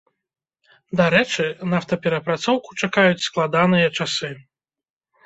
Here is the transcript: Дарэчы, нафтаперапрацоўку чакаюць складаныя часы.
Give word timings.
Дарэчы, 1.01 1.43
нафтаперапрацоўку 1.73 2.77
чакаюць 2.87 3.25
складаныя 3.27 3.93
часы. 3.99 4.31